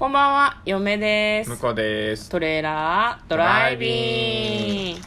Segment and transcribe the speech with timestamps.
[0.00, 1.56] こんばんは、嫁です向。
[1.58, 5.00] こうですトレーラードライビング。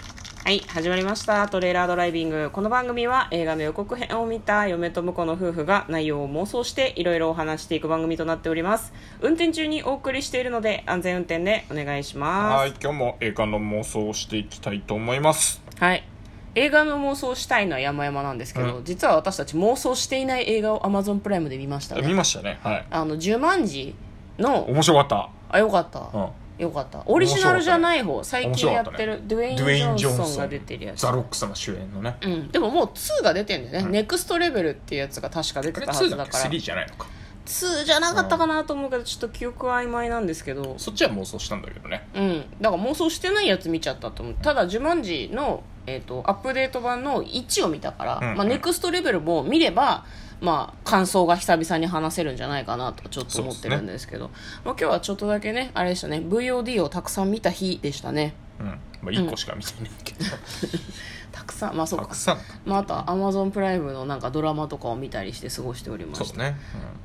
[0.46, 1.48] はい、始まりました。
[1.48, 2.52] トレーラードライビング。
[2.54, 8.94] この番組は映画の予告編を見た嫁と婿の夫婦が内容を妄想していろいろお話していく番組となっております。
[9.22, 12.60] 運転中にお送りしているので安全運転でお願いします。
[12.60, 16.08] はい今日も映画の妄想をしていきたいと思いますはい。
[16.54, 22.08] 映画の妄想をしたいのは山々なんですけど、う実は私たち妄想していない映画を Amazon プライムで見ましたね。
[22.08, 23.96] 見ましたねはいあの、十万字
[24.40, 25.08] の、面白かっ
[25.50, 26.00] あ、よかった。
[26.00, 26.30] たうん。
[26.58, 27.02] よかった。
[27.06, 31.02] オリジナルじゃない方、最近やってるドゥエイン・ジドゥエインョジョンソンンソンが出てるやつ。
[31.02, 32.16] ザ・ロック様主演のね。
[32.22, 33.92] うん、でももう2が出てんだよね、うん。
[33.92, 37.08] ネクストレベルっていうやつが確か出あれてたは2だっけずだから3じゃないのか
[37.46, 40.76] 2じゃなかったかなと思うけどちょっと記憶は曖昧なんですけど。
[40.78, 42.08] そっちは妄想したんだけどね。
[42.16, 42.46] うん。
[42.62, 44.36] だから妄想してないやつ見ちゃったと思う。
[44.42, 48.32] ただジュマンジの、えー、とアップデート版の1を見たから、うん。
[48.32, 50.06] うんまあ、ネクストレベルも見れば
[50.42, 54.30] まあ、感想が久々に話せるんじゃないかなとちょっと思ってるんですけど。
[54.66, 56.18] まあ、今日はちょっとだけねあれでしたね。
[56.18, 58.34] VOD をたくさん見た日でしたね。
[58.60, 58.66] うん。
[58.68, 60.26] まあ1個しか見てないけど
[61.34, 62.06] たくさんまあそうか。
[62.06, 66.56] たくさんまあ、あとは Amazon プライムのなんかドラマとかを見たりして過ごしておりましたそうね。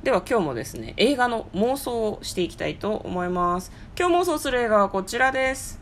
[0.03, 3.71] では今日もですね映画の妄想をしていきたいと思います。
[3.99, 5.79] 今日妄想する映画はこちらです。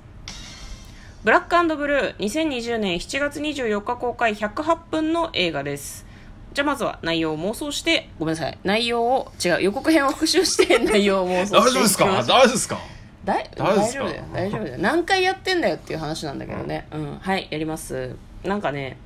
[1.24, 6.06] ブラックブルー2020年7月24日公開108分の映画です。
[6.54, 8.58] じゃあまずは内容を妄想してごめんなさい。
[8.64, 12.06] 内容を違う予告編を復習して内容を妄想して大丈夫ですか？
[12.06, 12.78] いきましょう大丈夫ですか？
[13.26, 14.00] だい大丈夫ですか？
[14.00, 14.24] 大丈夫だよ。
[14.34, 14.78] 大丈夫だよ。
[14.78, 16.88] 何回やってんだよっていう話なんだけどね。
[16.94, 18.98] うん、はいやりますなんかね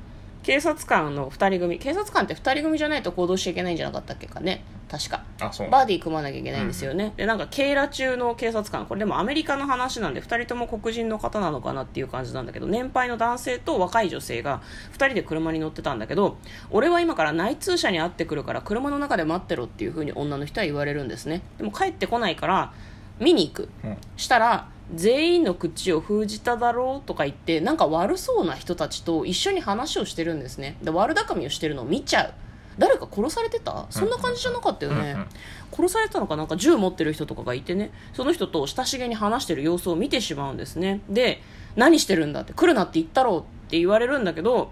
[0.44, 4.64] 警察官の2人組警察官って2人組じゃないと行動しちゃいけないんじゃなかったっけかね。
[4.90, 5.24] 確か。
[5.40, 8.86] バーディー組まなきゃいけないんですよね、でなんか警ら中の警察官。
[8.86, 14.62] これでもアメリカの話なんで2人とも黒人の方なのかなっていう感じなんだけど年配の男性と若い女性が
[14.98, 16.38] 2人で車に乗ってたんだけど
[16.72, 21.42] 俺は今から内通者に会ってくるから車の中で待ってろっていう風に女の人は言われるんですね。
[21.58, 22.74] でも帰ってこないから
[23.22, 23.70] 見に行く。
[23.86, 23.98] うん。
[24.18, 30.78] したら全員の口を封じただろうとか言ってなんか悪そうな人たちと一緒に話をしてるんですね。
[30.84, 32.34] で悪巧みをしてるのを見ちゃう。
[32.78, 33.86] 誰か殺されてた？
[33.90, 35.28] そんな感じじゃなかったよね、うんうん
[35.74, 36.36] 殺されたのか？
[36.36, 37.92] なんか銃持ってる人とかがいてね。
[38.12, 41.00] その人と親しげに話してる様子を見てしまうんですね。
[41.10, 41.42] で
[41.78, 42.52] 何してるんだって？
[42.52, 44.70] 来るなって言ったろうって言われるんだけど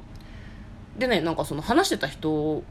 [0.97, 2.63] でねなんかその話してた人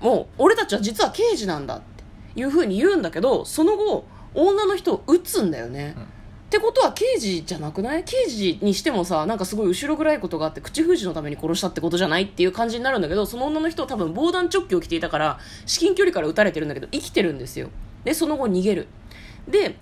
[0.00, 6.02] も俺たちは実は刑事なんだっていうふうに言うんだけどその後女の人を撃つんだよね、うん。
[6.02, 6.06] っ
[6.48, 8.04] てことは刑事じゃなくない？
[8.04, 17.70] 刑事にしてもさなんかすごい後ろ暗いことがあって口封じのために殺したってことじゃないっていう感じになるんだけどその女の人は多分防弾チョッキを着ていたから至近距離から撃たれてるんだけど生きてるんですよ。
[18.04, 18.86] でその後逃げる。
[19.48, 19.76] で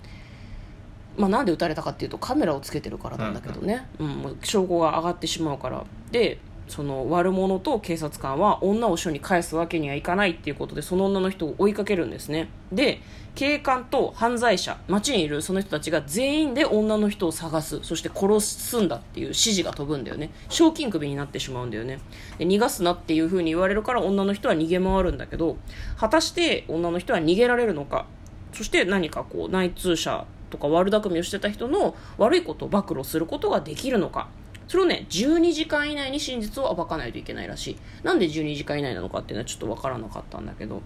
[1.17, 5.85] まあ、なんで撃たれたかっていうとカメラをつけてるからなんだけどね、うんもう証拠が上がってしまうから。
[6.11, 12.49] でその悪者と警察官は女を署に返すわけにはいかないっていうことでその女の人を追いかけるんですね。
[12.71, 13.01] で
[13.35, 17.79] 警官と犯罪者街にいるその人たちが全員で女の人を探す。
[17.83, 20.31] そして殺すんだっていう指示が飛ぶんだよね。
[20.49, 21.99] 賞金首になってしまうんだよね。
[22.37, 25.57] で逃がすなっていう風に言われるから女の人は逃げ回るんだけど
[25.97, 28.05] 果たして女の人は逃げられるのか。
[28.53, 34.29] そして何かこう内通者とか悪巧みをしてた人の悪いことを暴露することができるのか。
[34.67, 37.77] それをね12時間以内に真実を暴かないといけないらしい。
[38.03, 40.81] なんで12時間以内なのかっていうのはちょっとわからなかったんだけど。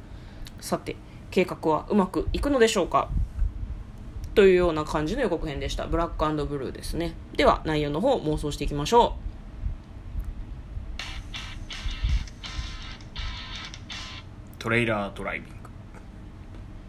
[0.62, 0.97] さて
[1.31, 3.09] 計画はうまくいくのでしょうか？
[4.35, 5.88] というような感じの予告編でした。
[5.88, 7.13] ブラックブルーですね。
[7.38, 9.16] では内容の方妄想していきましょ
[14.57, 15.53] トレイラードライビング。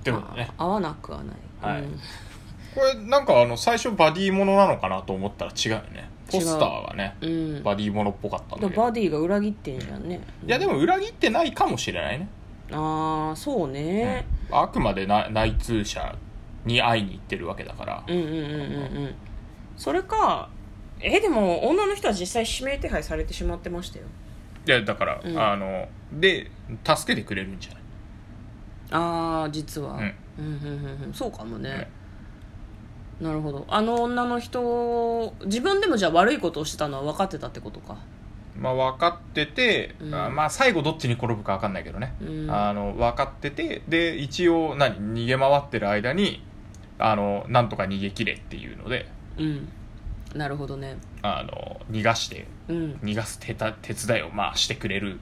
[0.01, 0.51] ってうことでね。
[0.59, 1.83] あ合わなくはない、はい。
[1.83, 1.93] うん。
[1.93, 8.83] これなんかあの最初バディものなのかなと思ったら違うよねポスターはねうん、バディものっぽかったんだけど。
[8.83, 10.21] バディが裏切ってんじゃんね。
[10.47, 12.29] いやでも裏切ってないかもしれないね。
[12.73, 16.15] ああそうね、あくまでな内通者
[16.65, 18.45] に会いに行ってるわけだから、うんうんうんうんう
[19.07, 19.15] ん。
[19.77, 20.49] それか
[21.01, 24.05] えでも女の人は実際指名手配されてしまってましたよ。
[24.67, 25.37] いやだから、うん。
[25.37, 26.51] あので
[26.85, 27.83] 助けてくれるんじゃない？
[28.93, 30.15] ああ実は、うん。
[30.39, 31.13] うんうんうんうん。
[31.13, 31.89] そうかもね、
[33.21, 33.67] なるほど。
[33.69, 37.97] あの女の人自分でもじゃあ悪いことをしてたのは分かってたってことか。
[38.57, 40.15] まあ分かってて、うん。
[40.15, 42.51] あまあ最後どっちに転ぶか分かんないけどね、うん。
[42.51, 46.43] あの分かっててで一応何逃げ回ってる間に
[46.99, 49.09] あのなんとか逃げ切れっていうので。
[49.39, 49.69] うん。
[50.35, 50.97] なるほどね。
[51.23, 52.99] あの逃がしてうん。
[53.03, 55.19] 逃がす手た手伝いをまあしてくれる。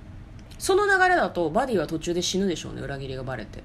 [0.58, 3.62] その流れだとバディは途中で死ぬでしょうね裏切りがバレて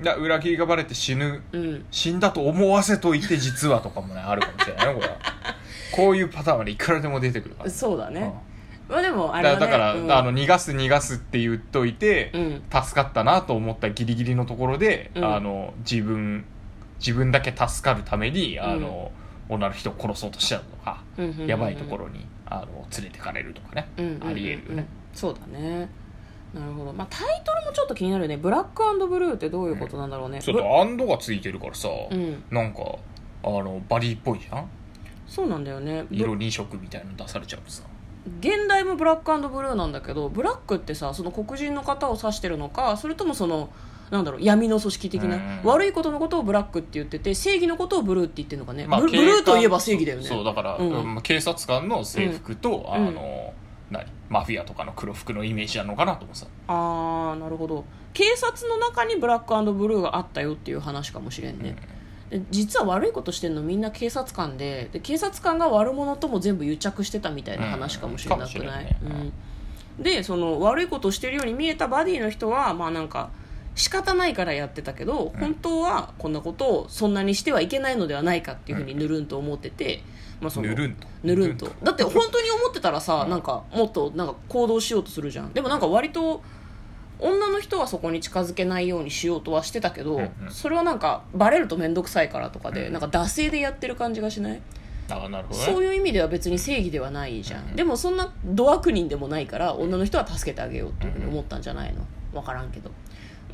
[0.00, 1.84] だ裏切りがバレて死ぬうん。
[1.90, 5.16] 死んだと思わせといて実はとかもねあるかもしれないねこれは。
[5.92, 7.70] こういうパターンまでいくらでも出てくるから。
[7.70, 8.20] そうだね、
[8.88, 8.94] うん。
[8.94, 10.10] まあでもあれは、ね、だだから、うん。
[10.10, 12.62] あの逃がす逃がすって言っといて、うん。
[12.72, 15.24] 助かったなと思ったギリギリのところで、うん。
[15.24, 16.44] あの自分
[16.98, 19.10] 自分だけ助かるためにあの、
[19.48, 21.02] 女の人を殺そうとしちゃうとか、
[21.46, 23.88] やばいところにあの連れてかれるとかね、
[24.24, 25.90] ありえるよね、そうだね
[26.54, 28.36] なるほど、まあ、タイトルもちょっと気になるよね。
[28.36, 32.42] ブラックブルーってどういうことなんだろうね、ちょっとアンドがついてるからさ、うん。
[32.50, 32.80] なんか
[33.42, 34.68] あのバディっぽいじゃん？
[35.26, 36.04] そうなんだよね。
[36.10, 37.82] ブ色2色みたいなの出されちゃうとさ。
[38.40, 43.70] 現代もブラックブルーなんだけどブラックってさその黒人の方を指してるのかそれともその
[44.10, 45.60] なんだろう闇の組織的な、うん。
[45.64, 50.24] 悪いことのことをブラックって言ってて正義のことをブルーって言ってるのかね、まあブルーといえば正義だよね。
[50.24, 51.16] そうだから、うん。
[51.16, 52.94] うん警察官の制服と、うん。
[52.94, 53.54] あの
[53.90, 54.06] 何？
[54.32, 57.84] マフィアとかの黒服のイメージなのかなと思ってさああなるほど。
[58.14, 61.76] 警察の中にブラックブルーがあったよっていう話かもしれんね、
[62.30, 69.32] で実は悪いことしてんのみんな警察官でで警察官が悪者とも全部癒着してたみたいな話かもしれなくうんない、かもしれないね。
[69.98, 70.02] うん。
[70.02, 73.30] でその悪いことをしてるように見えたバディの人はまあなんか
[73.74, 75.40] 仕方ないからやってたけど、うん。
[75.40, 80.02] 本当はこんなことをそんなにしてはいけないのではないかっていうふうにぬるんと思ってて、
[80.40, 81.06] まあ、そのぬるんと？
[81.22, 81.70] ぬるんと。
[81.82, 83.30] だって本当に思ってたらさ、うん。
[83.30, 85.52] なんかもっとなんか行動しようとするじゃん。
[85.52, 86.42] でもなんか割と
[87.18, 90.50] 女の人はそこに近づけないようにしようとはしてたけど、うんうん。
[90.50, 92.92] それはなんかバレると面倒くさいからとかで、うん。
[92.92, 94.60] なんか惰性でやってる感じがしない、
[95.08, 95.44] なるほどね。
[95.50, 97.76] そういう意味では別に正義ではないじゃん、うん。
[97.76, 102.04] でもそんなド悪人でもないから女の人は助けてあげようっていうふうに思ったんじゃないの？
[102.32, 102.90] 分からんけど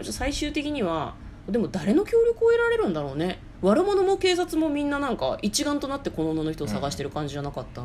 [0.02, 1.14] 最終的には
[1.48, 3.40] でも誰の協力を得られるんだろうね。
[3.60, 7.82] 悪者も警察もみんななんか一丸となってこの女の人を探してる感じじゃなかった、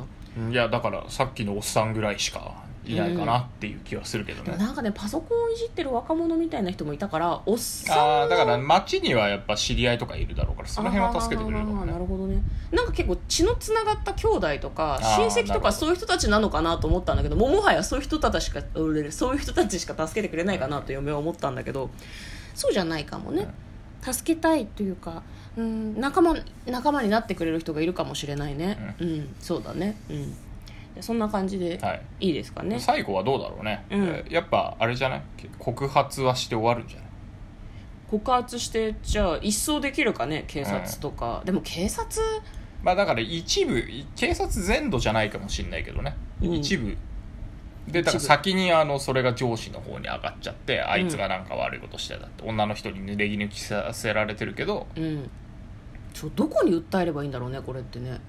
[0.51, 12.41] いやだからさっきのおっさんぐらいしかいないかなっていう気はするけどね、でもなんかねパソコンをいじってる若者みたいな人もいたからおっさんああだから街にはやっぱ知り合いとかいるだろうからその辺は助けてくれるかもあーなねるほどね。
[12.71, 21.89] なんか結構血のつながった兄弟とか親戚とかそういう人たちなのかなと思ったんだけどももはやそういう人たちしか俺そういう人たちしか助けてくれないかなと嫁は思ったんだけど
[22.55, 23.47] そうじゃないかもね、
[24.01, 25.23] 助けたいというか
[25.57, 28.95] うん仲間仲間になってくれる人がいるかもしれないね。
[28.99, 29.97] うん、そうだね。
[30.09, 30.31] うん。
[30.31, 30.37] で
[31.01, 32.01] そんな感じではい。
[32.19, 34.03] いいですかね、最後はどうだろうね、うん。
[34.03, 35.21] えーやっぱあれじゃない？
[35.57, 37.07] 告発はして終わるんじゃない？
[38.09, 40.45] 告発してじゃあ一掃できるかね？
[40.47, 42.21] 警察とか、でも警察？
[42.83, 43.83] まあだから一部
[44.15, 46.53] 警察全土じゃないかもしれないけどね、うん。
[46.53, 46.97] 一部。
[47.87, 55.29] でだから先にあのそれが上司の方に上がっちゃってあいつがなんか悪いことしてたって、女の人に濡れ衣抜きさせられてるけど、うん。
[56.13, 58.21] ちょどこに訴えればいいんだろうねこれってね。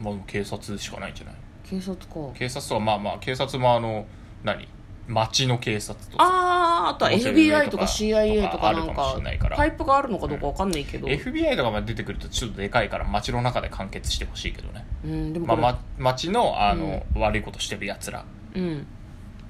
[0.00, 1.34] まあ、警察しかないんじゃない？
[1.64, 2.14] 警察か。
[2.34, 4.06] 警察とはまあまあ警察もあの
[4.42, 4.68] 何？
[5.06, 9.56] 町の警察とさあああとは FBI とか CIA とかなんとかあるかもしかれないから。
[9.56, 18.24] パイプがあるのかどうかわかんないけど、FBI とかまで出てくるとちょっとでかいから町の中で完結してほしいけどね、うん、でもまあま、町のあの、悪いことしてるやつら。
[18.54, 18.86] うん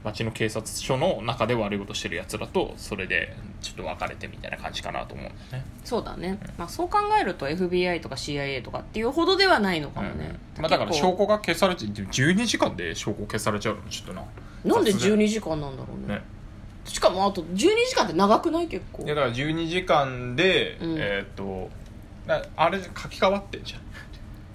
[0.04, 11.90] 町の警察署の中で悪いことしてるやつらとそれでちょっと別れてみたいな感じかなと思うんだよね、そうだね、まあ、そう考えると FBI とか CIA とかっていうほどではないのかもね、うんまあ、だから証拠が消されちゃう。
[11.90, 13.82] 12時間で証拠消されちゃうの？
[13.88, 14.22] ちょっとな。
[14.64, 16.14] なんでさすが12時間なんだろうね。
[16.16, 16.22] ね。
[16.84, 18.68] しかもあと12時間って長くない？
[18.68, 19.02] 結構。
[19.04, 20.96] いやだから12時間で、うん。
[20.98, 21.70] えーっと
[22.26, 23.80] なあれ書き換わってんじゃん。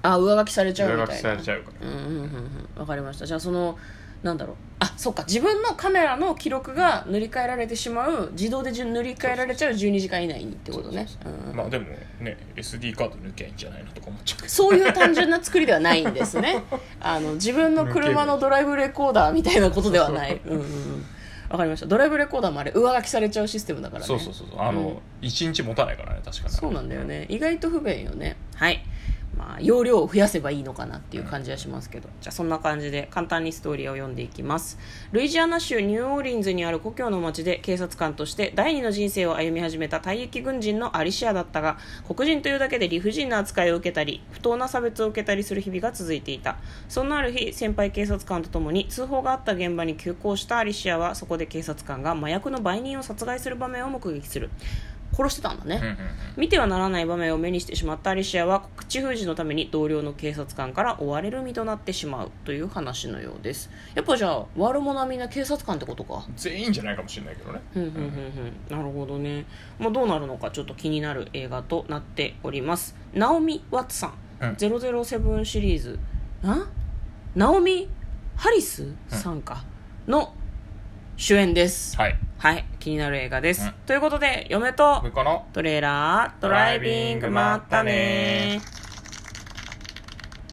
[0.01, 1.13] あ上書きされちゃうみたいな。
[1.13, 1.87] 上書きされちゃうから。
[1.87, 2.79] うんうんうんうん。
[2.79, 3.25] わかりました。
[3.25, 3.77] じゃあその
[4.23, 4.55] なんだろう。
[4.79, 5.23] あそっか。
[5.27, 11.07] 自分のカメラの記録が塗り替えられてしまう自動でじゅ塗り替えられちゃう12時間以内にってことね。
[11.25, 11.55] うん。
[11.55, 11.85] まあでも
[12.19, 16.63] ね SD カード抜けばいいんじゃないのとか思っちゃうそういう単純な作りではないんですね。
[16.99, 20.39] あの自分の車のドライブレコーダーみたいなことではない。
[20.45, 21.05] うんうんうん。
[21.49, 21.87] わかりました。
[21.87, 24.07] ドライブレコーダーもあれ上書きされちゃうシステムだからね。
[24.07, 24.61] そうそうそうそう。
[24.61, 24.97] あの、うん。
[25.21, 26.49] 一1日持たないからね確かに。
[26.49, 27.25] そうなんだよね。
[27.29, 28.35] 意外と不便よね。
[28.55, 28.83] はい
[29.39, 34.77] まあ容量を増やせばいいのかなっていう感じはしますけど、じゃあそんな感じで簡単にストーリーを読んでいきます。
[35.13, 46.57] ルイジアナ州ニューオーリンズにある故郷の町で警察官として第二の人生を歩み始めた退役軍人のアリシアだったが黒人というだけで理不尽な扱いを受けたり不当な差別を受けたりする日々が続いていた。
[46.89, 54.49] そんなある日先輩警察官とともに通報があった現場に急行したアリシアはそこで警察官が麻薬の売人を殺害する場面を目撃する。
[55.19, 55.97] 殺してたんだね、
[56.37, 63.69] 見てはならない場面を目にしてしまったアリシアは口封じのために同僚の警察官から追われる身となってしまうという話のようです。
[63.95, 66.25] やっぱじゃあ悪者はみんな警察官ってことか？
[66.37, 67.61] 全員じゃないかもしれないけどね。
[67.73, 68.77] ふんふんふんふん。
[68.77, 69.45] なるほどね、
[69.77, 72.95] まあ、どうなるのかちょっと気になる映画となっております。
[73.13, 74.49] ナオミ・ワッツさん、うん。
[74.51, 75.99] 007シリーズ。
[76.43, 76.65] あ？
[77.35, 77.89] ナオミ・
[78.37, 79.65] ハリスさんか、
[80.07, 80.33] の
[81.17, 81.97] 主演です。
[81.97, 83.73] はいはい気になる映画です、うん。
[83.85, 85.03] ということで嫁と
[85.51, 88.61] トレーラードライビングまったね